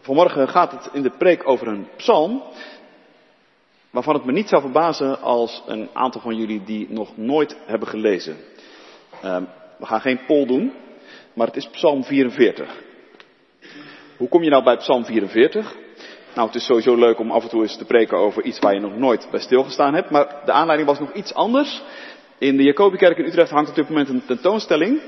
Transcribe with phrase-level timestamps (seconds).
[0.00, 2.42] Vanmorgen gaat het in de preek over een psalm,
[3.90, 7.88] waarvan het me niet zou verbazen als een aantal van jullie die nog nooit hebben
[7.88, 8.36] gelezen.
[9.24, 9.36] Uh,
[9.78, 10.72] we gaan geen poll doen,
[11.32, 12.82] maar het is psalm 44.
[14.16, 15.76] Hoe kom je nou bij psalm 44?
[16.34, 18.74] Nou, het is sowieso leuk om af en toe eens te preken over iets waar
[18.74, 21.82] je nog nooit bij stilgestaan hebt, maar de aanleiding was nog iets anders.
[22.38, 25.00] In de Jacobikerk in Utrecht hangt op dit moment een tentoonstelling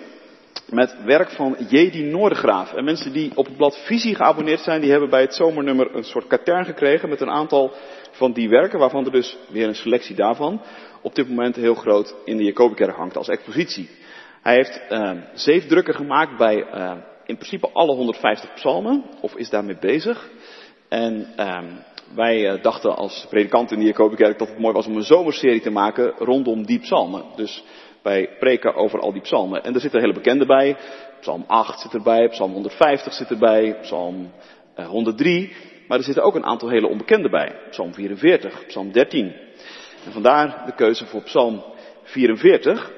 [0.71, 1.95] met werk van J.D.
[1.95, 2.73] Noordegraaf.
[2.73, 6.05] En mensen die op het blad Visie geabonneerd zijn, die hebben bij het zomernummer een
[6.05, 7.73] soort katern gekregen met een aantal
[8.11, 10.61] van die werken, waarvan er dus weer een selectie daarvan
[11.03, 13.91] op dit moment heel groot in de Jacobikerk hangt als expositie.
[14.43, 16.93] Hij heeft uh, zeven drukken gemaakt bij uh,
[17.27, 20.31] in principe alle 150 psalmen, of is daarmee bezig.
[20.89, 21.59] En uh,
[22.15, 25.71] wij dachten als predikant in de Jacobikerk dat het mooi was om een zomerserie te
[25.71, 27.25] maken rondom die psalmen.
[27.37, 27.65] Dus
[28.03, 29.65] wij preken over al die psalmen.
[29.65, 30.77] En er zitten hele bekende bij.
[31.21, 34.33] Psalm 8 zit erbij, Psalm 150 zit erbij, Psalm
[34.75, 35.53] 103.
[35.89, 37.57] Maar er zitten ook een aantal hele onbekende bij.
[37.71, 39.33] Psalm 44, Psalm 13.
[40.05, 41.65] En vandaar de keuze voor Psalm
[42.03, 42.91] 44.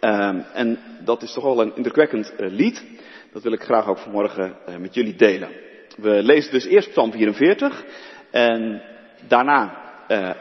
[0.00, 2.84] Um, en dat is toch wel een indrukwekkend uh, lied.
[3.32, 5.48] Dat wil ik graag ook vanmorgen uh, met jullie delen.
[5.96, 7.84] We lezen dus eerst Psalm 44.
[8.30, 8.82] En
[9.28, 9.82] daarna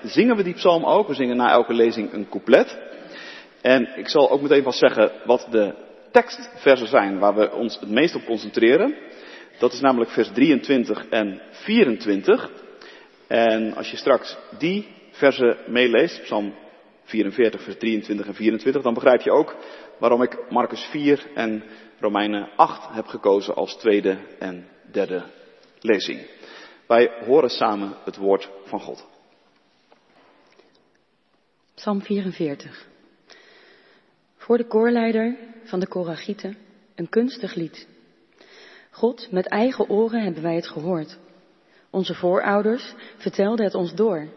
[0.03, 1.07] zingen we die psalm ook.
[1.07, 2.77] We zingen na elke lezing een couplet.
[3.63, 5.73] En ik zal ook meteen vast zeggen wat de
[6.11, 8.95] tekstversen zijn waar we ons het meest op concentreren.
[9.57, 12.49] Dat is namelijk vers 23 en 24.
[13.27, 16.53] En als je straks die versen meeleest, Psalm
[17.03, 19.55] 44, vers 23 en 24, dan begrijp je ook
[19.99, 21.63] waarom ik Marcus 4 en
[21.99, 25.23] Romeinen 8 heb gekozen als tweede en derde
[25.79, 26.27] lezing.
[26.87, 29.05] Wij horen samen het woord van God.
[31.75, 32.91] Psalm 44.
[34.43, 36.57] Voor de koorleider van de Koragieten
[36.95, 37.87] een kunstig lied.
[38.91, 41.17] God, met eigen oren hebben wij het gehoord.
[41.89, 44.27] Onze voorouders vertelden het ons door.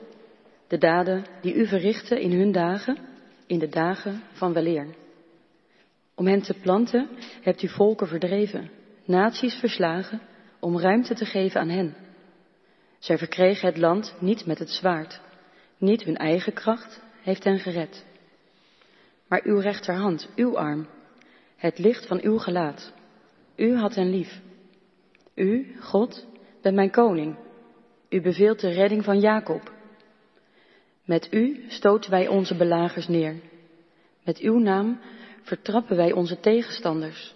[0.69, 2.99] De daden die u verrichtte in hun dagen,
[3.47, 4.87] in de dagen van weleer.
[6.15, 7.09] Om hen te planten
[7.43, 8.71] hebt u volken verdreven,
[9.05, 10.21] naties verslagen,
[10.61, 11.95] om ruimte te geven aan hen.
[12.99, 15.21] Zij verkregen het land niet met het zwaard,
[15.79, 18.05] niet hun eigen kracht heeft hen gered.
[19.29, 20.87] Maar uw rechterhand, uw arm,
[21.57, 22.93] het licht van uw gelaat,
[23.57, 24.41] u had hen lief.
[25.35, 26.27] U, God,
[26.63, 27.37] bent mijn koning.
[28.09, 29.73] U beveelt de redding van Jacob.
[31.05, 33.35] Met u stoten wij onze belagers neer.
[34.25, 35.01] Met uw naam
[35.43, 37.35] vertrappen wij onze tegenstanders.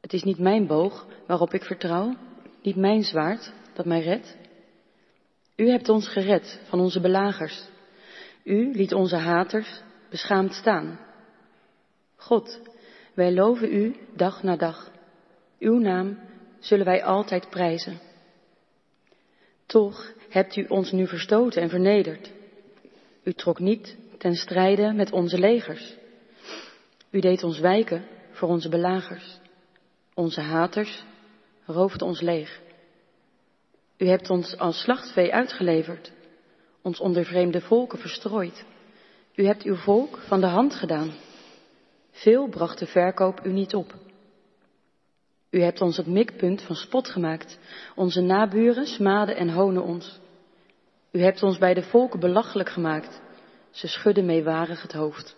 [0.00, 2.16] Het is niet mijn boog waarop ik vertrouw,
[2.62, 4.36] niet mijn zwaard dat mij redt.
[5.56, 7.68] U hebt ons gered van onze belagers.
[8.42, 9.82] U liet onze haters
[10.14, 11.00] beschaamd staan.
[12.16, 12.60] God,
[13.14, 14.90] wij loven u dag na dag.
[15.58, 16.18] Uw naam
[16.58, 18.00] zullen wij altijd prijzen.
[19.66, 22.32] Toch hebt u ons nu verstoten en vernederd.
[23.24, 25.96] U trok niet ten strijde met onze legers.
[27.10, 29.38] U deed ons wijken voor onze belagers.
[30.14, 31.04] Onze haters
[31.64, 32.60] roofden ons leeg.
[33.96, 36.12] U hebt ons als slachtvee uitgeleverd,
[36.82, 38.64] ons onder vreemde volken verstrooid.
[39.34, 41.12] U hebt uw volk van de hand gedaan.
[42.10, 43.94] Veel bracht de verkoop u niet op.
[45.50, 47.58] U hebt ons het mikpunt van spot gemaakt.
[47.94, 50.20] Onze naburen smaden en honen ons.
[51.10, 53.20] U hebt ons bij de volken belachelijk gemaakt.
[53.70, 55.36] Ze schudden meewarig het hoofd.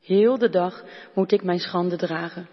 [0.00, 2.48] Heel de dag moet ik mijn schande dragen.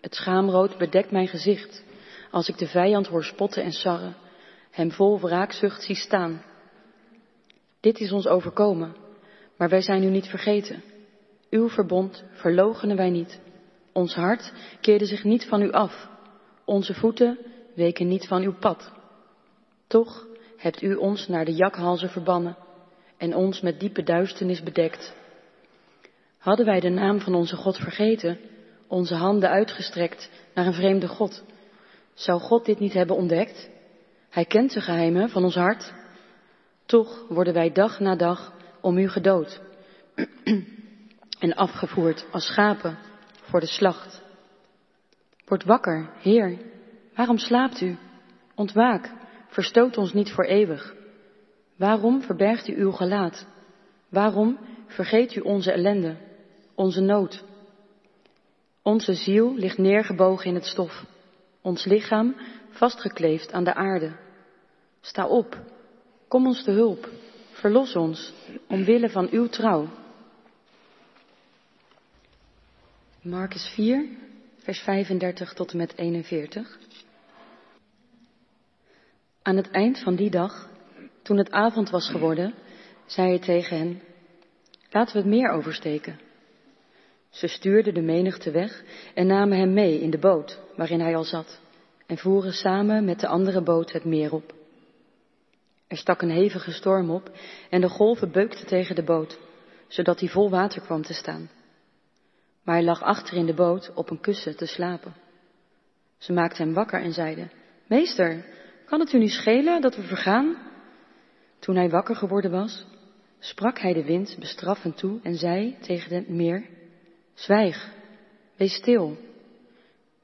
[0.00, 1.84] Het schaamrood bedekt mijn gezicht
[2.30, 4.16] als ik de vijand hoor spotten en sarren,
[4.70, 6.42] hem vol wraakzucht zie staan.
[7.80, 8.94] Dit is ons overkomen,
[9.60, 10.82] maar wij zijn u niet vergeten.
[11.50, 13.40] Uw verbond verloochenen wij niet.
[13.92, 16.08] Ons hart keerde zich niet van u af.
[16.64, 17.38] Onze voeten
[17.74, 18.92] weken niet van uw pad.
[19.86, 20.26] Toch
[20.56, 22.56] hebt u ons naar de jakhalzen verbannen
[23.16, 25.14] en ons met diepe duisternis bedekt.
[26.38, 28.38] Hadden wij de naam van onze God vergeten,
[28.86, 31.44] onze handen uitgestrekt naar een vreemde God,
[32.14, 33.70] zou God dit niet hebben ontdekt?
[34.30, 35.92] Hij kent de geheimen van ons hart.
[36.86, 39.60] Toch worden wij dag na dag om u gedood
[41.38, 42.98] en afgevoerd als schapen
[43.42, 44.22] voor de slacht.
[45.44, 46.58] Word wakker, Heer,
[47.14, 47.96] waarom slaapt u?
[48.54, 49.12] Ontwaak,
[49.48, 50.94] verstoot ons niet voor eeuwig.
[51.76, 53.46] Waarom verbergt u uw gelaat?
[54.08, 56.16] Waarom vergeet u onze ellende,
[56.74, 57.44] onze nood?
[58.82, 61.04] Onze ziel ligt neergebogen in het stof,
[61.60, 62.36] ons lichaam
[62.70, 64.12] vastgekleefd aan de aarde.
[65.00, 65.58] Sta op,
[66.28, 67.08] kom ons te hulp,
[67.60, 68.32] verlos ons,
[68.68, 69.88] omwille van uw trouw.
[73.22, 74.08] Marcus 4,
[74.58, 76.78] vers 35 tot en met 41.
[79.42, 80.68] Aan het eind van die dag,
[81.22, 82.54] toen het avond was geworden,
[83.06, 84.02] zei hij tegen hen,
[84.90, 86.20] laten we het meer oversteken.
[87.30, 88.82] Ze stuurden de menigte weg
[89.14, 91.60] en namen hem mee in de boot waarin hij al zat
[92.06, 94.59] en voeren samen met de andere boot het meer op.
[95.90, 97.30] Er stak een hevige storm op
[97.70, 99.38] en de golven beukten tegen de boot,
[99.88, 101.50] zodat hij vol water kwam te staan.
[102.64, 105.14] Maar hij lag achter in de boot op een kussen te slapen.
[106.18, 107.50] Ze maakten hem wakker en zeiden,
[107.86, 108.44] Meester,
[108.84, 110.56] kan het u niet schelen dat we vergaan?
[111.58, 112.86] Toen hij wakker geworden was,
[113.38, 116.68] sprak hij de wind bestraffend toe en zei tegen het meer,
[117.34, 117.92] Zwijg,
[118.56, 119.16] wees stil.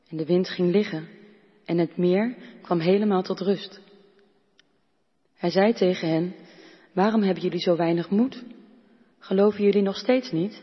[0.08, 1.08] En de wind ging liggen
[1.64, 3.80] en het meer kwam helemaal tot rust.
[5.46, 6.34] Hij zei tegen hen,
[6.92, 8.44] waarom hebben jullie zo weinig moed?
[9.18, 10.62] Geloven jullie nog steeds niet?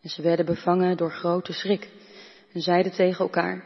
[0.00, 1.90] En ze werden bevangen door grote schrik
[2.52, 3.64] en zeiden tegen elkaar,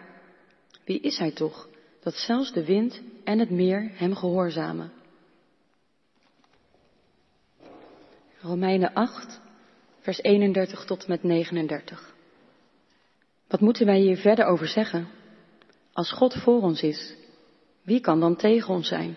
[0.84, 1.68] wie is hij toch,
[2.02, 4.92] dat zelfs de wind en het meer hem gehoorzamen?
[8.40, 9.40] Romeinen 8,
[10.00, 12.14] vers 31 tot met 39.
[13.48, 15.08] Wat moeten wij hier verder over zeggen?
[15.92, 17.14] Als God voor ons is,
[17.82, 19.16] wie kan dan tegen ons zijn?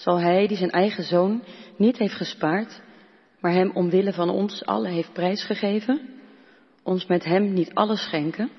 [0.00, 1.42] Zal Hij, die zijn eigen zoon
[1.76, 2.80] niet heeft gespaard,
[3.40, 6.08] maar Hem omwille van ons allen heeft prijsgegeven,
[6.82, 8.50] ons met Hem niet alles schenken?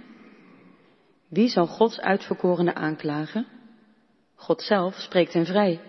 [1.29, 3.47] Wie zal Gods uitverkorene aanklagen?
[4.35, 5.79] God zelf spreekt hen vrij.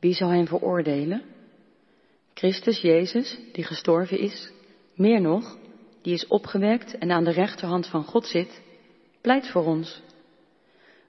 [0.00, 1.22] Wie zal hen veroordelen?
[2.34, 4.52] Christus Jezus, die gestorven is,
[4.94, 5.58] meer nog,
[6.02, 8.62] die is opgewekt en aan de rechterhand van God zit,
[9.20, 10.02] pleit voor ons.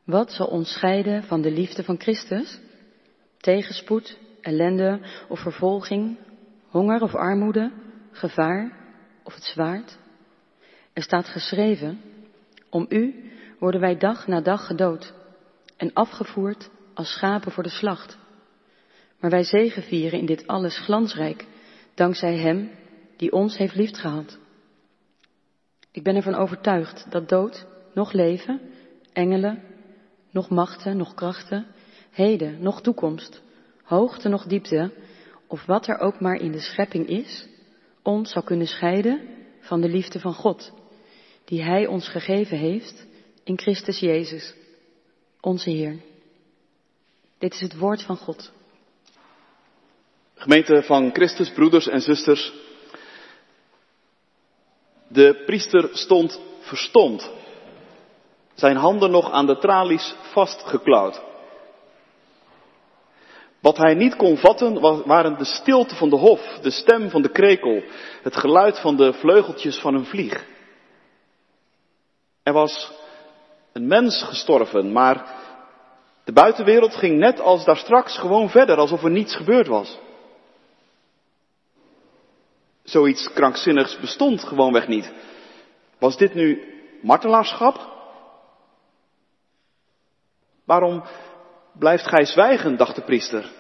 [0.04, 2.60] Wat zal ons scheiden van de liefde van Christus?
[3.38, 6.18] Tegenspoed, ellende of vervolging,
[6.68, 7.72] honger of armoede,
[8.12, 8.72] gevaar
[9.24, 9.98] of het zwaard?
[10.94, 12.02] Er staat geschreven,
[12.70, 15.14] om u worden wij dag na dag gedood
[15.78, 18.18] en afgevoerd als schapen voor de slacht.
[19.20, 21.46] Maar wij zegevieren in dit alles glansrijk,
[21.94, 22.72] dankzij Hem
[23.18, 24.38] die ons heeft liefgehad.
[25.92, 28.62] Ik ben ervan overtuigd dat dood, nog leven,
[29.14, 29.64] engelen,
[30.32, 31.66] nog machten, nog krachten,
[32.18, 33.42] heden, nog toekomst,
[33.84, 34.92] hoogte, nog diepte,
[35.48, 37.48] of wat er ook maar in de schepping is,
[38.02, 39.22] ons zou kunnen scheiden
[39.60, 40.72] van de liefde van God,
[41.46, 43.06] die Hij ons gegeven heeft
[43.44, 44.54] in Christus Jezus,
[45.42, 46.00] onze Heer.
[47.38, 48.52] Dit is het woord van God.
[50.36, 52.54] Gemeente van Christus, broeders en zusters.
[55.08, 57.32] De priester stond verstomd.
[58.54, 61.26] Zijn handen nog aan de tralies vastgeklauwd.
[63.68, 67.30] Wat hij niet kon vatten waren de stilte van de hof, de stem van de
[67.30, 67.84] krekel,
[68.22, 70.46] het geluid van de vleugeltjes van een vlieg.
[72.44, 72.92] Er was
[73.74, 75.36] een mens gestorven, maar
[76.24, 80.00] de buitenwereld ging net als daar straks gewoon verder, alsof er niets gebeurd was.
[82.84, 85.12] Zoiets krankzinnigs bestond gewoonweg niet.
[86.00, 87.96] Was dit nu martelaarschap?
[90.66, 91.04] Waarom
[91.80, 93.52] blijft gij zwijgen, dacht de priester.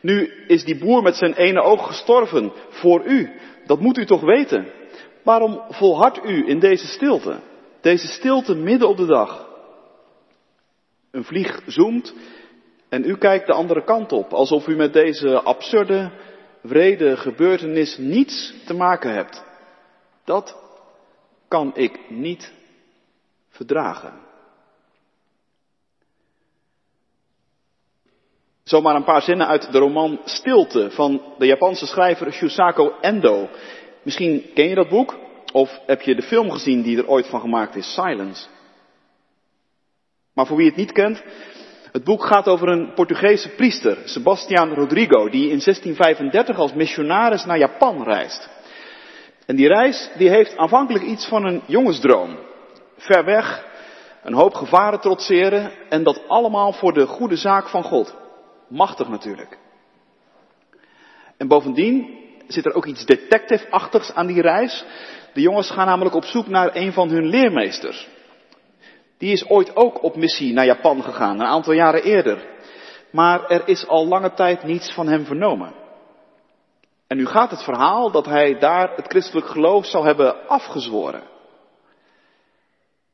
[0.00, 3.30] Nu is die boer met zijn ene oog gestorven voor u.
[3.66, 4.72] Dat moet u toch weten.
[5.22, 7.40] Waarom volhardt u in deze stilte?
[7.80, 9.48] Deze stilte midden op de dag.
[11.10, 12.14] Een vlieg zoemt
[12.88, 16.10] en u kijkt de andere kant op, alsof u met deze absurde,
[16.64, 19.44] vrede gebeurtenis niets te maken hebt.
[20.24, 20.56] Dat
[21.48, 22.52] kan ik niet
[23.48, 24.12] verdragen.
[28.70, 33.48] Zomaar een paar zinnen uit de roman Stilte van de Japanse schrijver Shusako Endo.
[34.02, 35.18] Misschien ken je dat boek
[35.52, 38.46] of heb je de film gezien die er ooit van gemaakt is, Silence.
[40.34, 41.22] Maar voor wie het niet kent,
[41.92, 47.58] het boek gaat over een Portugese priester, Sebastian Rodrigo, die in 1635 als missionaris naar
[47.58, 48.48] Japan reist.
[49.46, 52.38] En die reis die heeft aanvankelijk iets van een jongensdroom.
[52.96, 53.64] Ver weg,
[54.22, 58.18] een hoop gevaren trotseren en dat allemaal voor de goede zaak van God.
[58.70, 59.58] Machtig natuurlijk.
[61.36, 64.84] En bovendien zit er ook iets detective-achtigs aan die reis.
[65.32, 68.08] De jongens gaan namelijk op zoek naar een van hun leermeesters.
[69.18, 72.48] Die is ooit ook op missie naar Japan gegaan, een aantal jaren eerder.
[73.10, 75.72] Maar er is al lange tijd niets van hem vernomen.
[77.06, 81.22] En nu gaat het verhaal dat hij daar het christelijk geloof zou hebben afgezworen.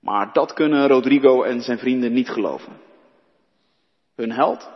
[0.01, 2.73] Maar dat kunnen Rodrigo en zijn vrienden niet geloven.
[4.17, 4.71] Hun held,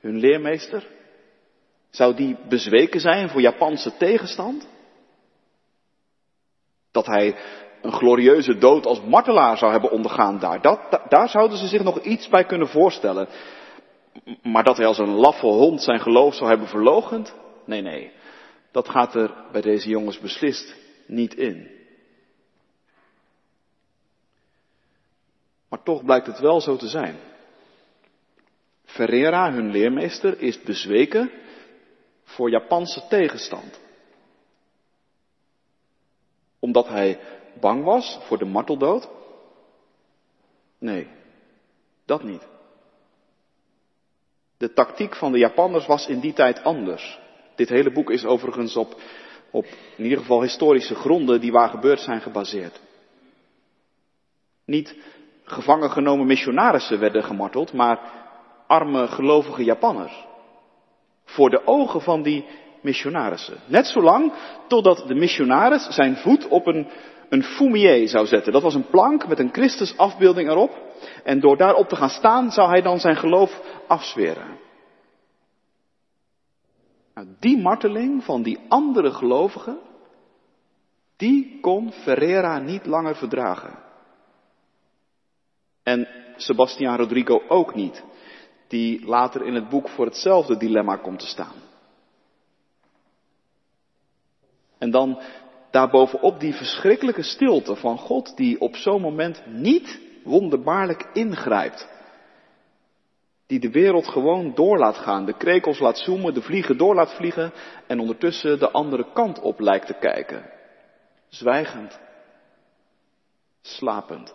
[0.00, 0.86] hun leermeester,
[1.90, 4.68] zou die bezweken zijn voor Japanse tegenstand?
[6.90, 7.36] Dat hij
[7.82, 10.62] een glorieuze dood als martelaar zou hebben ondergaan daar.
[10.62, 13.28] Dat, daar zouden ze zich nog iets bij kunnen voorstellen.
[14.42, 17.34] Maar dat hij als een laffe hond zijn geloof zou hebben verlogend?
[17.64, 18.12] Nee, nee.
[18.72, 20.76] Dat gaat er bij deze jongens beslist
[21.06, 21.70] niet in.
[25.68, 27.16] Maar toch blijkt het wel zo te zijn.
[28.88, 31.30] Ferreira, hun leermeester, is bezweken
[32.24, 33.80] voor Japanse tegenstand.
[36.58, 37.20] Omdat hij
[37.60, 39.08] bang was voor de marteldood?
[40.78, 41.08] Nee,
[42.04, 42.46] dat niet.
[44.56, 47.18] De tactiek van de Japanners was in die tijd anders.
[47.54, 49.00] Dit hele boek is overigens op,
[49.50, 49.66] op
[49.96, 52.80] in ieder geval historische gronden die waar gebeurd zijn gebaseerd.
[54.64, 54.96] Niet
[55.44, 58.26] gevangen genomen missionarissen werden gemarteld, maar
[58.68, 60.26] arme gelovige Japanners.
[61.24, 62.44] Voor de ogen van die
[62.80, 63.58] missionarissen.
[63.66, 64.32] Net zolang
[64.68, 66.88] totdat de missionaris zijn voet op een,
[67.28, 68.52] een fumier zou zetten.
[68.52, 70.86] Dat was een plank met een Christusafbeelding erop.
[71.24, 74.58] En door daarop te gaan staan zou hij dan zijn geloof afzweren.
[77.14, 79.78] Nou, die marteling van die andere gelovigen,
[81.16, 83.78] die kon Ferreira niet langer verdragen.
[85.82, 88.04] En Sebastian Rodrigo ook niet,
[88.68, 91.54] die later in het boek voor hetzelfde dilemma komt te staan.
[94.78, 95.20] En dan
[95.70, 101.88] daarbovenop die verschrikkelijke stilte van God die op zo'n moment niet wonderbaarlijk ingrijpt.
[103.46, 107.14] Die de wereld gewoon door laat gaan, de krekels laat zoomen, de vliegen door laat
[107.14, 107.52] vliegen
[107.86, 110.50] en ondertussen de andere kant op lijkt te kijken.
[111.28, 111.98] Zwijgend,
[113.62, 114.34] slapend.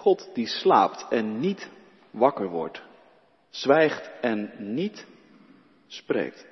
[0.00, 1.70] God die slaapt en niet
[2.10, 2.82] wakker wordt,
[3.50, 5.06] zwijgt en niet
[5.86, 6.46] spreekt.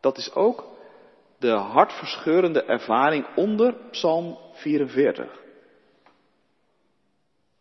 [0.00, 0.64] Dat is ook
[1.38, 5.40] de hartverscheurende ervaring onder Psalm 44.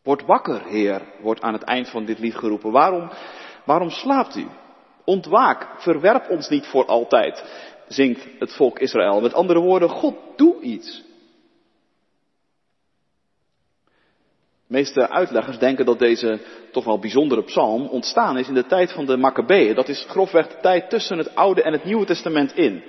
[0.04, 2.72] Word wakker, Heer, wordt aan het eind van dit lied geroepen.
[2.72, 3.10] Waarom,
[3.66, 4.48] waarom slaapt u?
[5.06, 7.44] Ontwaak, verwerp ons niet voor altijd,
[7.88, 9.22] zingt het volk Israël.
[9.22, 11.04] Met andere woorden, God, doe iets.
[14.72, 16.40] De meeste uitleggers denken dat deze
[16.72, 19.76] toch wel bijzondere psalm ontstaan is in de tijd van de Maccabeeën.
[19.76, 22.84] Dat is grofweg de tijd tussen het Oude en het Nieuwe Testament in.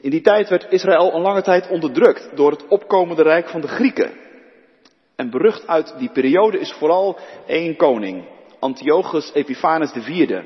[0.00, 3.68] In die tijd werd Israël een lange tijd onderdrukt door het opkomende rijk van de
[3.68, 4.12] Grieken.
[5.16, 8.24] En berucht uit die periode is vooral één koning,
[8.58, 10.40] Antiochus Epiphanes IV.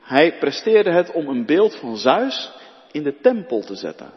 [0.00, 2.52] Hij presteerde het om een beeld van Zeus
[2.90, 4.10] in de tempel te zetten.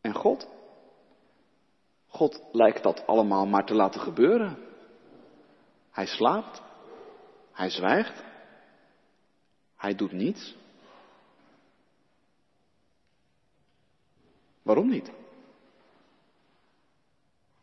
[0.00, 0.54] En God?
[2.16, 4.58] God lijkt dat allemaal maar te laten gebeuren.
[5.90, 6.62] Hij slaapt.
[7.52, 8.24] Hij zwijgt.
[9.76, 10.56] Hij doet niets.
[14.62, 15.10] Waarom niet?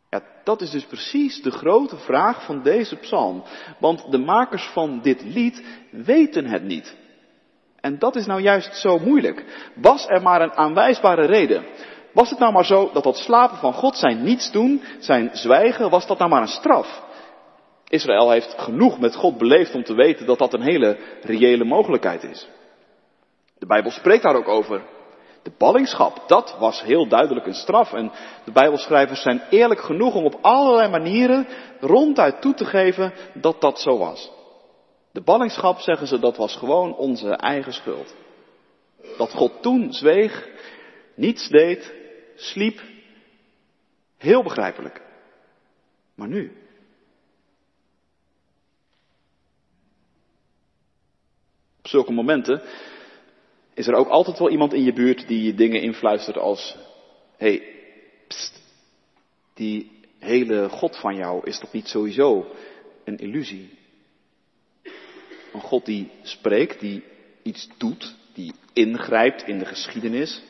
[0.09, 3.43] Ja, dat is dus precies de grote vraag van deze psalm.
[3.79, 6.95] Want de makers van dit lied weten het niet.
[7.79, 9.71] En dat is nou juist zo moeilijk.
[9.75, 11.65] Was er maar een aanwijsbare reden?
[12.13, 15.89] Was het nou maar zo dat dat slapen van God, zijn niets doen, zijn zwijgen,
[15.89, 17.01] was dat nou maar een straf?
[17.87, 22.23] Israël heeft genoeg met God beleefd om te weten dat dat een hele reële mogelijkheid
[22.23, 22.47] is.
[23.57, 24.81] De Bijbel spreekt daar ook over.
[25.43, 27.93] De ballingschap, dat was heel duidelijk een straf.
[27.93, 28.11] En
[28.45, 31.47] de Bijbelschrijvers zijn eerlijk genoeg om op allerlei manieren
[31.79, 34.31] ronduit toe te geven dat dat zo was.
[35.11, 38.15] De ballingschap, zeggen ze, dat was gewoon onze eigen schuld.
[39.17, 40.49] Dat God toen zweeg,
[41.15, 41.93] niets deed,
[42.35, 42.81] sliep.
[44.17, 45.01] Heel begrijpelijk.
[46.15, 46.51] Maar nu?
[51.79, 52.61] Op zulke momenten
[53.73, 56.77] is er ook altijd wel iemand in je buurt die je dingen influistert als,
[57.37, 57.75] hé, hey,
[58.27, 58.61] pst,
[59.53, 62.51] die hele God van jou is toch niet sowieso
[63.03, 63.69] een illusie?
[65.53, 67.03] Een God die spreekt, die
[67.41, 70.41] iets doet, die ingrijpt in de geschiedenis,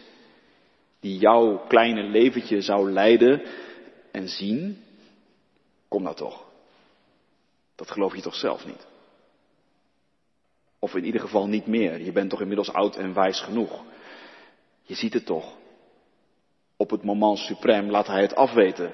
[1.04, 3.42] die jouw kleine leventje zou leiden
[4.12, 4.84] en zien,
[5.88, 6.46] kom nou toch.
[7.76, 8.88] Dat geloof je toch zelf niet?
[10.80, 12.02] Of in ieder geval niet meer.
[12.02, 13.84] Je bent toch inmiddels oud en wijs genoeg.
[14.82, 15.56] Je ziet het toch.
[16.78, 18.94] Op het moment suprem laat hij het afweten.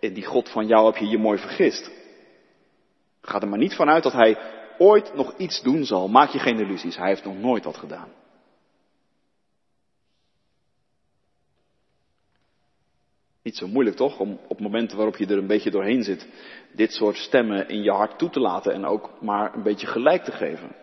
[0.00, 1.90] In die God van jou heb je je mooi vergist.
[3.20, 4.38] Ga er maar niet vanuit dat hij
[4.78, 6.08] ooit nog iets doen zal.
[6.08, 6.96] Maak je geen illusies.
[6.96, 8.17] Hij heeft nog nooit wat gedaan.
[13.48, 16.28] Niet zo moeilijk toch, om op momenten waarop je er een beetje doorheen zit,
[16.72, 20.24] dit soort stemmen in je hart toe te laten en ook maar een beetje gelijk
[20.24, 20.76] te geven.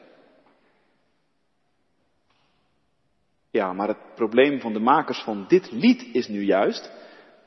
[3.52, 6.92] Ja, maar het probleem van de makers van dit lied is nu juist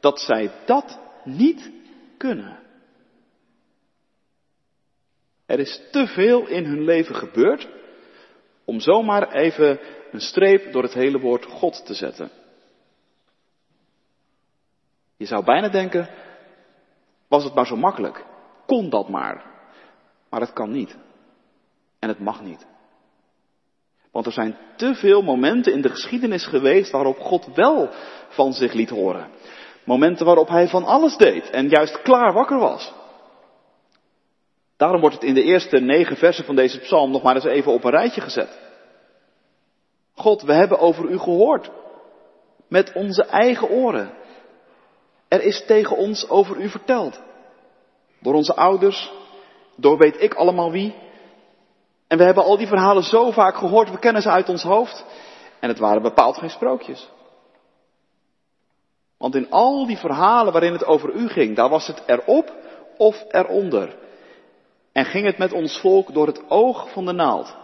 [0.00, 1.70] dat zij dat niet
[2.16, 2.58] kunnen.
[5.46, 7.68] Er is te veel in hun leven gebeurd
[8.64, 9.80] om zomaar even
[10.12, 12.30] een streep door het hele woord God te zetten.
[15.18, 16.08] Je zou bijna denken,
[17.28, 18.24] was het maar zo makkelijk?
[18.66, 19.44] Kon dat maar?
[20.30, 20.96] Maar het kan niet.
[21.98, 22.66] En het mag niet.
[24.12, 27.88] Want er zijn te veel momenten in de geschiedenis geweest waarop God wel
[28.28, 29.28] van zich liet horen.
[29.84, 32.92] Momenten waarop hij van alles deed en juist klaar wakker was.
[34.76, 37.72] Daarom wordt het in de eerste negen versen van deze psalm nog maar eens even
[37.72, 38.58] op een rijtje gezet.
[40.14, 41.70] God, we hebben over u gehoord.
[42.68, 44.17] Met onze eigen oren.
[45.28, 47.20] Er is tegen ons over u verteld.
[48.20, 49.12] Door onze ouders,
[49.76, 50.94] door weet ik allemaal wie.
[52.06, 55.04] En we hebben al die verhalen zo vaak gehoord, we kennen ze uit ons hoofd.
[55.60, 57.10] En het waren bepaald geen sprookjes.
[59.18, 62.52] Want in al die verhalen waarin het over u ging, daar was het erop
[62.96, 63.96] of eronder.
[64.92, 67.56] En ging het met ons volk door het oog van de naald.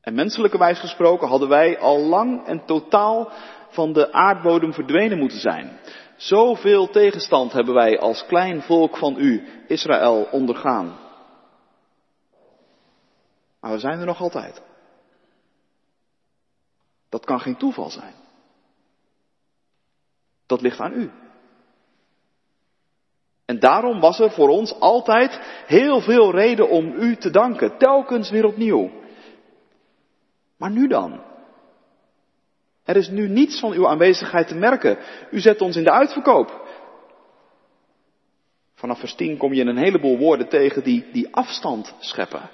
[0.00, 3.32] En menselijke wijs gesproken hadden wij al lang en totaal
[3.70, 5.78] van de aardbodem verdwenen moeten zijn.
[6.16, 10.98] Zoveel tegenstand hebben wij als klein volk van u, Israël, ondergaan.
[13.60, 14.62] Maar we zijn er nog altijd.
[17.08, 18.14] Dat kan geen toeval zijn.
[20.46, 21.10] Dat ligt aan u.
[23.44, 28.30] En daarom was er voor ons altijd heel veel reden om u te danken, telkens
[28.30, 28.90] weer opnieuw.
[30.56, 31.29] Maar nu dan?
[32.84, 34.98] Er is nu niets van uw aanwezigheid te merken.
[35.30, 36.68] U zet ons in de uitverkoop.
[38.74, 42.50] Vanaf vers 10 kom je een heleboel woorden tegen die, die afstand scheppen.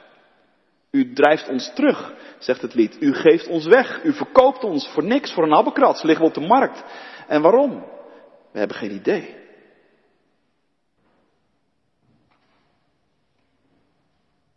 [0.90, 2.96] U drijft ons terug, zegt het lied.
[3.00, 4.04] U geeft ons weg.
[4.04, 6.02] U verkoopt ons voor niks, voor een habbekrats.
[6.02, 6.84] Liggen we op de markt.
[7.28, 7.84] En waarom?
[8.52, 9.34] We hebben geen idee.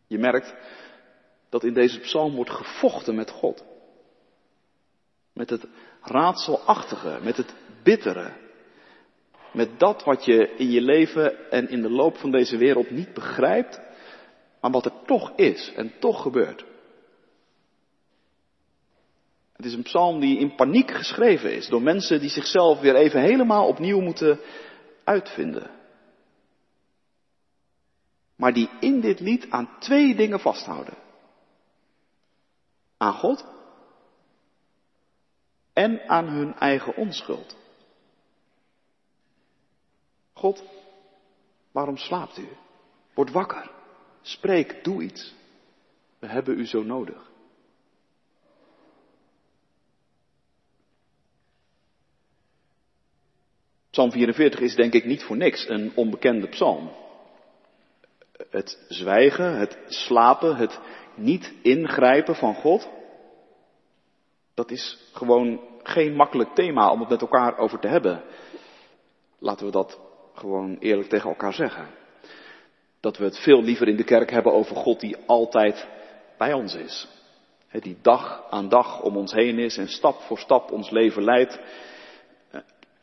[0.08, 0.56] Je merkt
[1.50, 3.69] dat in deze psalm wordt gevochten met God.
[5.40, 5.66] Met het
[6.02, 8.34] raadselachtige, met het bittere.
[9.54, 13.14] Met dat wat je in je leven en in de loop van deze wereld niet
[13.14, 13.82] begrijpt,
[14.62, 16.66] maar wat er toch is en toch gebeurt.
[19.54, 23.22] Het is een psalm die in paniek geschreven is door mensen die zichzelf weer even
[23.22, 24.40] helemaal opnieuw moeten
[25.04, 25.72] uitvinden.
[28.36, 30.98] Maar die in dit lied aan twee dingen vasthouden.
[32.98, 33.46] Aan God
[35.80, 37.58] en aan hun eigen onschuld.
[40.34, 40.64] God,
[41.72, 42.48] waarom slaapt u?
[43.14, 43.72] Word wakker.
[44.22, 45.34] Spreek, doe iets.
[46.20, 47.32] We hebben u zo nodig.
[53.90, 56.92] Psalm 44 is denk ik niet voor niks een onbekende psalm.
[58.50, 60.80] Het zwijgen, het slapen, het
[61.16, 62.90] niet ingrijpen van God,
[64.54, 68.24] dat is gewoon geen makkelijk thema om het met elkaar over te hebben.
[69.40, 70.00] Laten we dat
[70.34, 71.88] gewoon eerlijk tegen elkaar zeggen.
[73.00, 75.88] Dat we het veel liever in de kerk hebben over God die altijd
[76.38, 77.08] bij ons is.
[77.72, 81.60] Die dag aan dag om ons heen is en stap voor stap ons leven leidt.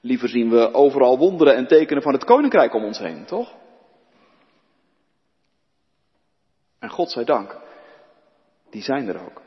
[0.00, 3.54] Liever zien we overal wonderen en tekenen van het koninkrijk om ons heen, toch?
[6.78, 7.56] En God zij dank,
[8.70, 9.42] die zijn er ook.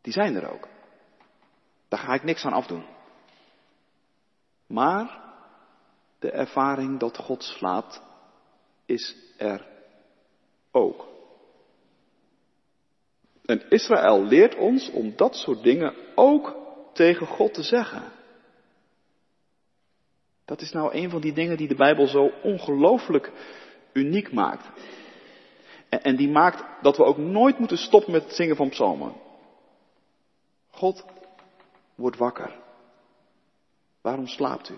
[0.00, 0.68] Die zijn er ook.
[1.88, 2.84] Daar ga ik niks aan afdoen.
[4.66, 5.24] Maar
[6.18, 8.02] de ervaring dat God slaapt,
[8.86, 9.66] is er
[10.70, 11.06] ook.
[13.44, 16.56] En Israël leert ons om dat soort dingen ook
[16.92, 18.12] tegen God te zeggen.
[20.44, 23.32] Dat is nou een van die dingen die de Bijbel zo ongelooflijk
[23.92, 24.68] uniek maakt.
[25.88, 29.12] En die maakt dat we ook nooit moeten stoppen met het zingen van psalmen.
[30.70, 31.04] God
[31.96, 32.64] wordt wakker.
[34.00, 34.76] Waarom slaapt u?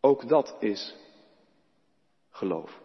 [0.00, 0.94] Ook dat is
[2.30, 2.80] geloof.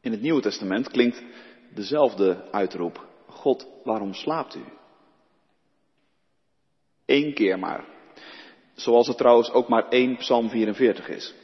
[0.00, 1.22] In het Nieuwe Testament klinkt
[1.74, 3.06] dezelfde uitroep.
[3.26, 4.64] God, waarom slaapt u?
[7.06, 7.84] Eén keer maar.
[8.74, 11.34] Zoals het trouwens ook maar één Psalm 44 is.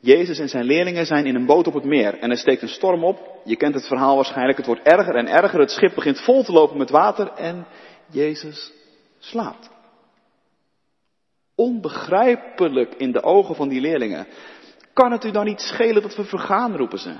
[0.00, 2.68] Jezus en zijn leerlingen zijn in een boot op het meer en er steekt een
[2.68, 3.40] storm op.
[3.44, 4.56] Je kent het verhaal waarschijnlijk.
[4.56, 5.60] Het wordt erger en erger.
[5.60, 7.66] Het schip begint vol te lopen met water en
[8.10, 8.72] Jezus
[9.18, 9.70] slaapt.
[11.54, 14.26] Onbegrijpelijk in de ogen van die leerlingen.
[14.92, 17.14] Kan het u dan niet schelen dat we vergaan, roepen ze.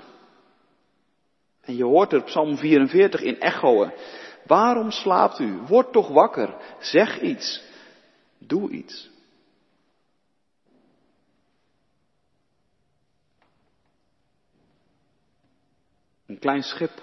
[1.60, 3.92] En je hoort er Psalm 44 in echoen.
[4.46, 5.58] Waarom slaapt u?
[5.66, 6.54] Word toch wakker.
[6.78, 7.62] Zeg iets.
[8.38, 9.09] Doe iets.
[16.30, 17.02] Een klein schip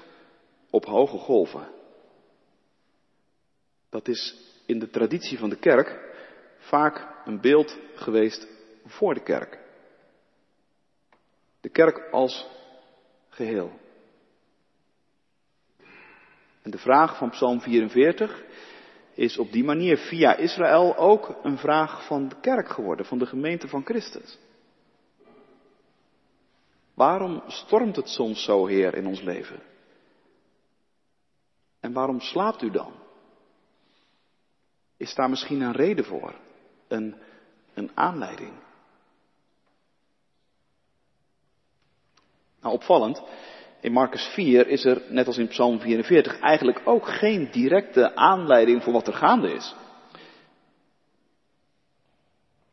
[0.70, 1.68] op hoge golven.
[3.90, 4.36] Dat is
[4.66, 6.00] in de traditie van de kerk
[6.58, 8.48] vaak een beeld geweest
[8.86, 9.60] voor de kerk.
[11.62, 12.48] De kerk als
[13.30, 13.72] geheel.
[16.62, 18.44] En de vraag van Psalm 44
[19.14, 23.26] is op die manier via Israël ook een vraag van de kerk geworden, van de
[23.26, 24.38] gemeente van Christus.
[26.98, 29.60] Waarom stormt het soms zo, Heer, in ons leven?
[31.80, 32.92] En waarom slaapt u dan?
[34.98, 36.36] Is daar misschien een reden voor?
[36.88, 37.16] Een,
[37.74, 38.52] een aanleiding?
[42.62, 43.22] Nou, opvallend.
[43.82, 48.84] In Marcus 4 is er, net als in Psalm 44, eigenlijk ook geen directe aanleiding
[48.84, 49.76] voor wat er gaande is.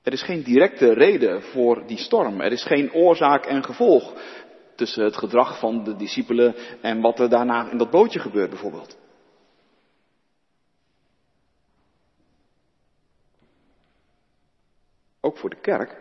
[0.04, 2.40] Er is geen directe reden voor die storm.
[2.40, 4.12] Er is geen oorzaak en gevolg
[4.74, 8.96] tussen het gedrag van de discipelen en wat er daarna in dat bootje gebeurt bijvoorbeeld.
[15.20, 16.00] Ook voor de kerk,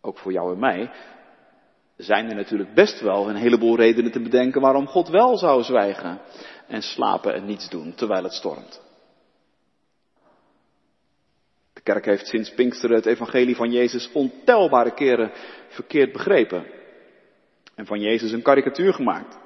[0.00, 0.90] ook voor jou en mij,
[1.96, 6.20] zijn er natuurlijk best wel een heleboel redenen te bedenken waarom God wel zou zwijgen
[6.68, 8.91] en slapen en niets doen terwijl het stormt.
[11.82, 15.32] De kerk heeft sinds Pinksteren het evangelie van Jezus ontelbare keren
[15.68, 16.66] verkeerd begrepen.
[17.74, 19.38] En van Jezus een karikatuur gemaakt.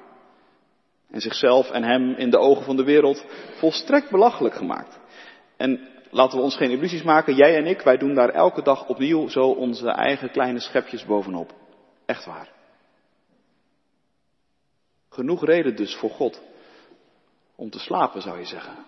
[1.11, 3.25] En zichzelf en hem in de ogen van de wereld
[3.57, 4.99] volstrekt belachelijk gemaakt.
[5.55, 8.87] En laten we ons geen illusies maken, jij en ik, wij doen daar elke dag
[8.87, 11.53] opnieuw zo onze eigen kleine schepjes bovenop.
[12.05, 12.49] Echt waar.
[15.09, 16.41] Genoeg reden dus voor God
[17.55, 18.85] om te slapen, zou je zeggen.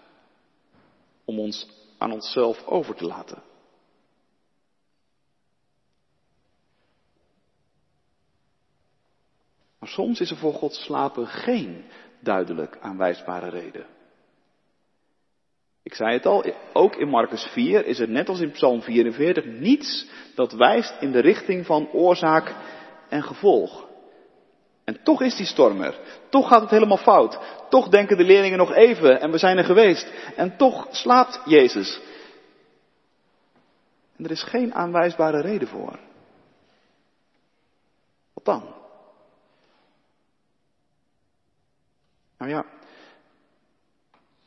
[1.25, 1.67] Om ons
[1.99, 3.43] aan onszelf over te laten.
[9.79, 11.85] Maar soms is er voor God slapen geen
[12.19, 13.85] duidelijk aanwijsbare reden.
[15.83, 19.45] Ik zei het al, ook in Marcus 4 is er net als in Psalm 44
[19.45, 22.55] niets dat wijst in de richting van oorzaak
[23.09, 23.88] en gevolg.
[24.89, 25.99] En toch is die storm er.
[26.29, 27.39] Toch gaat het helemaal fout.
[27.69, 30.11] Toch denken de leerlingen nog even en we zijn er geweest.
[30.35, 31.99] En toch slaapt Jezus.
[34.15, 35.99] En er is geen aanwijsbare reden voor.
[38.33, 38.75] Wat dan?
[42.37, 42.65] Nou ja,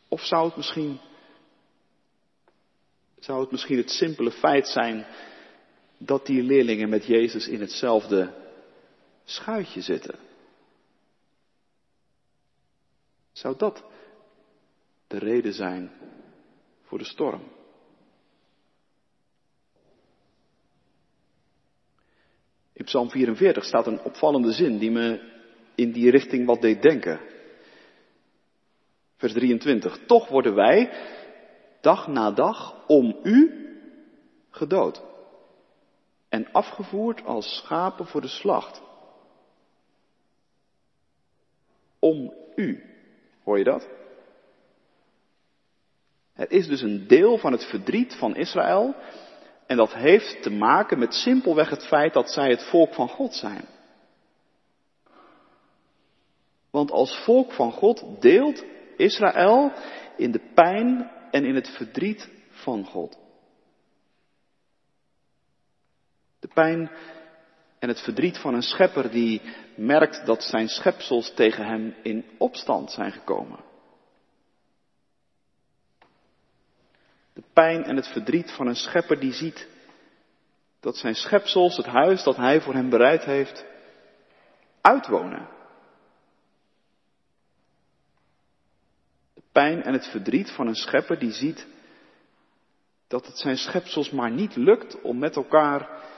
[0.09, 1.01] of zou het misschien,
[3.19, 5.07] zou het misschien het simpele feit zijn
[5.99, 8.33] dat die leerlingen met Jezus in hetzelfde
[9.25, 10.31] schuitje zitten?
[13.33, 13.85] Zou dat
[15.07, 15.91] de reden zijn
[16.83, 17.43] voor de storm?
[22.73, 25.31] In Psalm 44 staat een opvallende zin die me
[25.75, 27.21] in die richting wat deed denken.
[29.17, 29.99] Vers 23.
[30.07, 30.91] Toch worden wij
[31.81, 33.61] dag na dag om u
[34.51, 35.03] gedood
[36.29, 38.83] en afgevoerd als schapen voor de slacht.
[41.99, 42.92] Om u.
[43.45, 43.89] Hoor je dat?
[46.35, 48.95] Er is dus een deel van het verdriet van Israël
[49.67, 53.35] en dat heeft te maken met simpelweg het feit dat zij het volk van God
[53.35, 53.65] zijn.
[56.71, 58.65] Want als volk van God deelt
[58.97, 59.73] Israël
[60.17, 63.19] in de pijn en in het verdriet van God.
[66.41, 66.91] De pijn
[67.83, 69.43] en het verdriet van een schepper die
[69.77, 73.59] merkt dat zijn schepsels tegen hem in opstand zijn gekomen.
[77.33, 79.69] De pijn en het verdriet van een schepper die ziet
[80.81, 83.65] dat zijn schepsels, het huis dat hij voor hem bereid heeft,
[84.81, 85.49] uitwonen.
[89.35, 91.67] De pijn en het verdriet van een schepper die ziet
[93.09, 96.11] dat het zijn schepsels maar niet lukt om met elkaar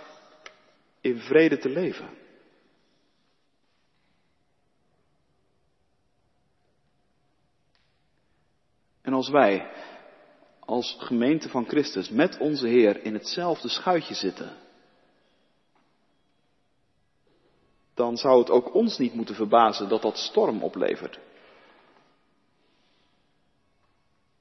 [1.05, 2.09] in vrede te leven.
[9.03, 9.71] En als wij,
[10.61, 14.57] als gemeente van Christus, met onze Heer in hetzelfde schuitje zitten,
[17.95, 21.19] dan zou het ook ons niet moeten verbazen dat dat storm oplevert.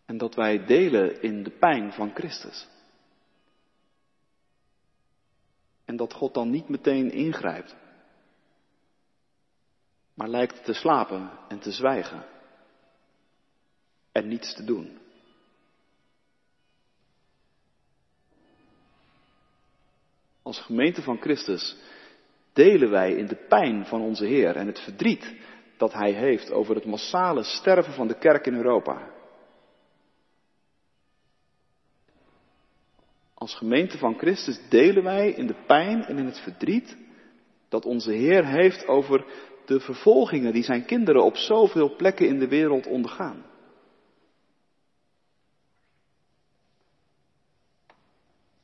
[0.05, 2.67] En dat wij delen in de pijn van Christus.
[5.85, 7.75] En dat God dan niet meteen ingrijpt,
[10.13, 12.31] maar lijkt te slapen en te zwijgen.
[14.13, 14.97] en niets te doen.
[20.41, 21.75] Als gemeente van Christus
[22.53, 25.33] delen wij in de pijn van onze Heer en het verdriet
[25.77, 29.12] dat Hij heeft over het massale sterven van de kerk in Europa.
[33.43, 36.97] Als gemeente van Christus delen wij in de pijn en in het verdriet
[37.69, 39.25] dat onze Heer heeft over
[39.65, 43.45] de vervolgingen die zijn kinderen op zoveel plekken in de wereld ondergaan.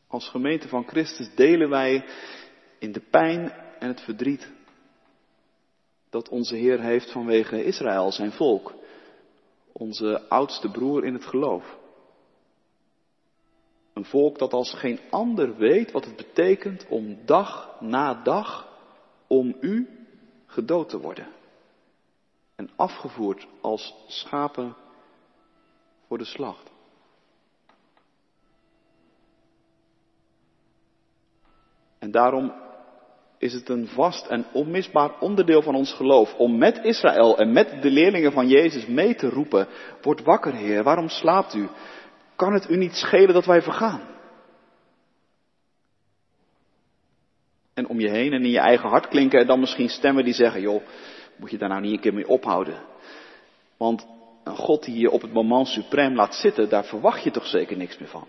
[0.07, 2.05] Als gemeente van Christus delen wij
[2.77, 4.51] in de pijn en het verdriet
[6.09, 8.73] dat onze Heer heeft vanwege Israël, zijn volk,
[9.71, 11.78] onze oudste broer in het geloof.
[13.99, 18.67] Een volk dat als geen ander weet wat het betekent om dag na dag
[19.27, 19.89] om u
[20.45, 21.27] gedood te worden.
[22.55, 24.75] En afgevoerd als schapen
[26.07, 26.71] voor de slacht.
[31.99, 32.53] En daarom
[33.37, 37.81] is het een vast en onmisbaar onderdeel van ons geloof om met Israël en met
[37.81, 39.67] de leerlingen van Jezus mee te roepen,
[40.01, 41.67] word wakker Heer, waarom slaapt u?
[42.39, 44.01] Kan het u niet schelen dat wij vergaan?
[47.73, 50.33] En om je heen en in je eigen hart klinken er dan misschien stemmen die
[50.33, 50.83] zeggen, joh,
[51.35, 52.81] moet je daar nou niet een keer mee ophouden?
[53.77, 54.07] Want
[54.43, 57.77] een God die je op het moment suprem laat zitten, daar verwacht je toch zeker
[57.77, 58.27] niks meer van.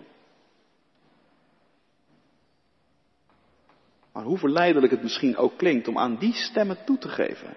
[4.12, 7.56] Maar hoe verleidelijk het misschien ook klinkt om aan die stemmen toe te geven,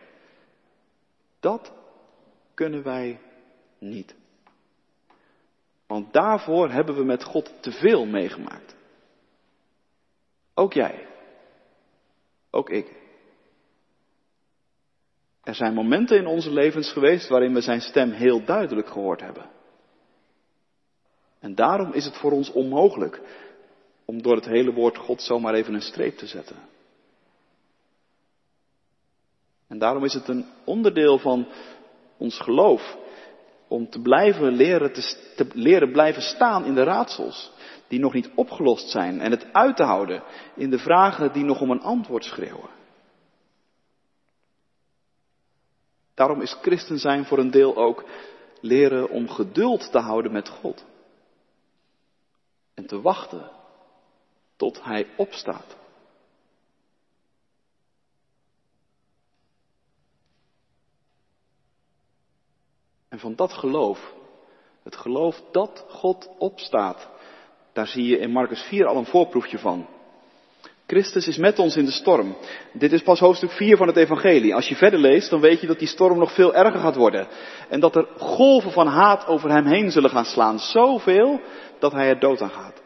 [1.40, 1.72] dat
[2.54, 3.20] kunnen wij
[3.80, 4.22] niet.
[5.88, 8.76] Want daarvoor hebben we met God te veel meegemaakt.
[10.54, 11.08] Ook jij.
[12.50, 13.02] Ook ik.
[15.44, 19.50] Er zijn momenten in onze levens geweest waarin we zijn stem heel duidelijk gehoord hebben.
[21.40, 23.22] En daarom is het voor ons onmogelijk
[24.06, 26.58] om door het hele woord God zomaar even een streep te zetten.
[29.68, 31.48] En daarom is het een onderdeel van
[32.18, 32.98] ons geloof
[33.68, 37.52] om te blijven leren, te, leren blijven staan in de raadsels
[37.88, 40.24] die nog niet opgelost zijn en het uit te houden
[40.56, 42.70] in de vragen die nog om een antwoord schreeuwen.
[46.14, 48.06] Daarom is christen zijn voor een deel ook
[48.62, 50.86] leren om geduld te houden met God.
[52.74, 53.52] En te wachten
[54.56, 55.83] tot Hij opstaat.
[63.14, 64.14] En van dat geloof,
[64.84, 67.10] het geloof dat God opstaat,
[67.74, 69.88] daar zie je in Marcus 4 al een voorproefje van.
[70.88, 72.36] Christus is met ons in de storm.
[72.72, 74.56] Dit is pas hoofdstuk 4 van het Evangelie.
[74.56, 77.28] Als je verder leest, dan weet je dat die storm nog veel erger gaat worden.
[77.70, 80.60] En dat er golven van haat over hem heen zullen gaan slaan.
[80.60, 81.42] Zoveel
[81.80, 82.82] dat hij er dood aan gaat.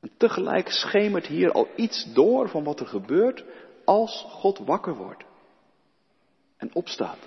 [0.00, 3.44] En tegelijk schemert hier al iets door van wat er gebeurt
[3.84, 5.26] als God wakker wordt
[6.58, 7.18] en opstaat.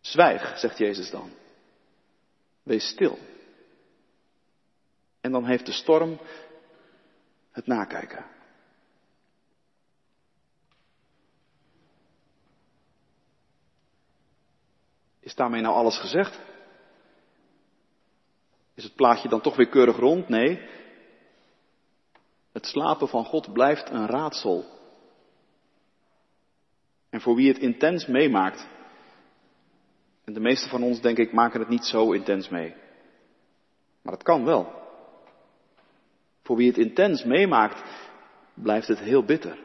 [0.00, 1.30] Zwijg, zegt Jezus dan.
[2.62, 3.18] Wees stil.
[5.20, 6.18] En dan heeft de storm
[7.50, 8.24] het nakijken.
[15.20, 16.40] Is daarmee nou alles gezegd?
[18.74, 20.28] Is het plaatje dan toch weer keurig rond?
[20.28, 20.68] Nee.
[22.52, 24.73] Het slapen van God blijft een raadsel.
[27.14, 28.66] En voor wie het intens meemaakt,
[30.24, 32.74] en de meeste van ons, denk ik, maken het niet zo intens mee.
[34.02, 34.72] Maar het kan wel.
[36.42, 37.82] Voor wie het intens meemaakt,
[38.54, 39.58] blijft het heel bitter.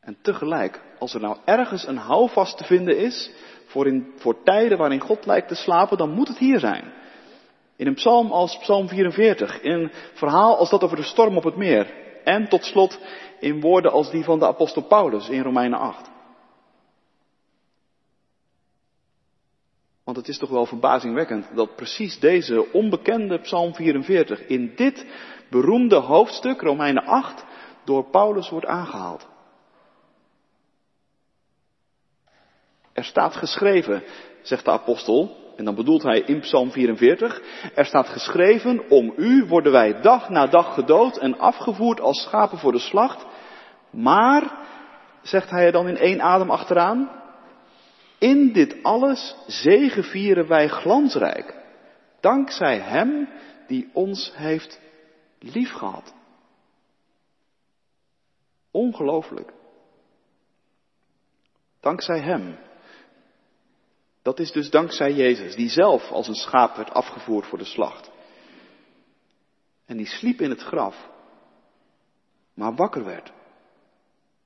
[0.00, 3.30] En tegelijk, als er nou ergens een houvast te vinden is
[3.66, 6.92] voor, in, voor tijden waarin God lijkt te slapen, dan moet het hier zijn.
[7.76, 11.44] In een psalm als Psalm 44, in een verhaal als dat over de storm op
[11.44, 12.06] het meer.
[12.28, 12.98] En tot slot
[13.40, 16.10] in woorden als die van de apostel Paulus in Romeinen 8.
[20.04, 25.06] Want het is toch wel verbazingwekkend dat precies deze onbekende Psalm 44 in dit
[25.50, 27.44] beroemde hoofdstuk, Romeinen 8,
[27.84, 29.26] door Paulus wordt aangehaald.
[32.92, 34.02] Er staat geschreven,
[34.42, 37.42] zegt de apostel, en dan bedoelt hij in Psalm 44,
[37.74, 42.58] er staat geschreven, om u worden wij dag na dag gedood en afgevoerd als schapen
[42.58, 43.26] voor de slacht.
[43.90, 44.66] Maar,
[45.22, 47.10] zegt hij er dan in één adem achteraan,
[48.18, 51.54] in dit alles zegevieren wij glansrijk,
[52.20, 53.28] dankzij Hem
[53.66, 54.80] die ons heeft
[55.38, 56.14] liefgehad.
[58.70, 59.52] Ongelooflijk.
[61.80, 62.58] Dankzij Hem.
[64.28, 68.10] Dat is dus dankzij Jezus, die zelf als een schaap werd afgevoerd voor de slacht.
[69.86, 71.08] En die sliep in het graf,
[72.54, 73.32] maar wakker werd.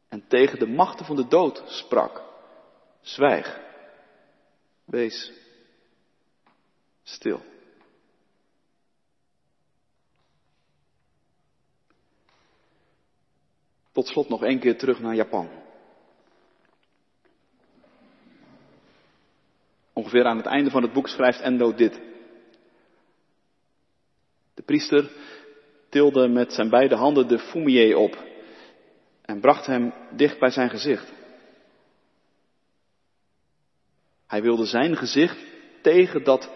[0.08, 2.22] En tegen de machten van de dood sprak.
[3.00, 3.60] Zwijg.
[4.84, 5.32] Wees
[7.02, 7.42] stil.
[13.92, 15.61] Tot slot nog één keer terug naar Japan.
[20.12, 22.00] Ongeveer aan het einde van het boek schrijft Endo dit.
[24.54, 25.10] De priester
[25.88, 28.18] tilde met zijn beide handen de fumie op
[29.22, 31.12] en bracht hem dicht bij zijn gezicht.
[34.26, 35.38] Hij wilde zijn gezicht
[35.82, 36.50] tegen dat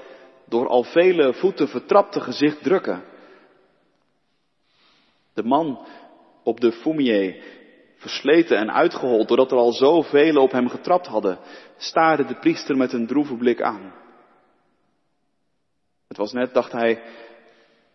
[0.46, 3.04] door al vele voeten vertrapte gezicht drukken.
[5.34, 5.86] De man
[6.42, 7.42] op de fumie,
[7.96, 11.38] versleten en uitgehold doordat er al zoveel op hem getrapt hadden,
[11.76, 13.94] staarde de priester met een droeve blik aan.
[16.08, 17.02] Het was net, dacht hij,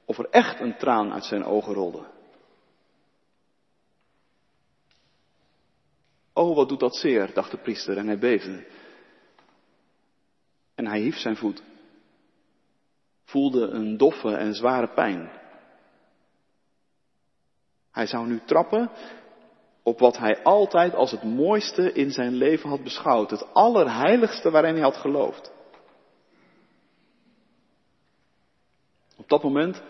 [0.05, 2.05] of er echt een traan uit zijn ogen rolde.
[6.33, 8.65] Oh, wat doet dat zeer, dacht de priester en hij beefde.
[10.75, 11.63] En hij hief zijn voet.
[13.23, 15.31] Voelde een doffe en zware pijn.
[17.91, 18.91] Hij zou nu trappen
[19.83, 23.29] op wat hij altijd als het mooiste in zijn leven had beschouwd.
[23.29, 25.51] Het allerheiligste waarin hij had geloofd.
[29.17, 29.81] Op dat moment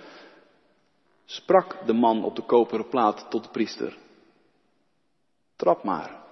[1.26, 3.98] sprak de man op de koperen plaat tot de priester.
[5.56, 6.24] Trap maar.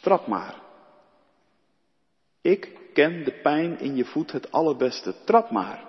[0.00, 0.62] Trap maar.
[2.40, 5.14] Ik ken de pijn in je voet het allerbeste.
[5.24, 5.84] Trap maar.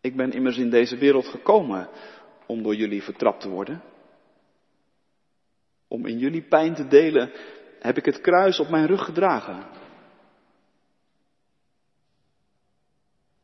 [0.00, 1.88] Ik ben immers in deze wereld gekomen
[2.46, 3.82] om door jullie vertrapt te worden.
[5.88, 7.32] Om in jullie pijn te delen
[7.78, 9.66] heb ik het kruis op mijn rug gedragen.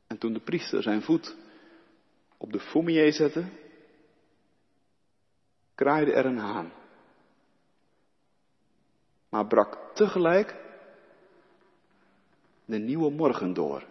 [0.06, 1.36] En toen de priester zijn voet
[2.36, 3.44] op de fumie zette,
[5.74, 6.72] kraaide er een haan.
[9.28, 10.56] Maar brak tegelijk
[12.64, 13.86] de nieuwe morgen door.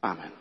[0.00, 0.39] Amen.